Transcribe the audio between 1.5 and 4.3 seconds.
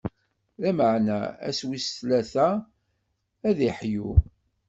wis tlata, ad d-iḥyu.